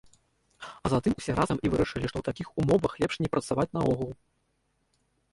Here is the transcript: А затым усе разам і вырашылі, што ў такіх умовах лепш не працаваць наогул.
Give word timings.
А 0.87 0.91
затым 0.93 1.13
усе 1.19 1.31
разам 1.39 1.57
і 1.67 1.69
вырашылі, 1.73 2.09
што 2.11 2.17
ў 2.21 2.27
такіх 2.29 2.47
умовах 2.63 2.95
лепш 3.03 3.19
не 3.25 3.29
працаваць 3.35 3.67
наогул. 3.77 4.09